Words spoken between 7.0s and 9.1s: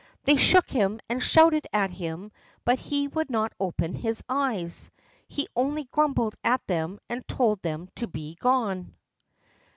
and told them to be gone.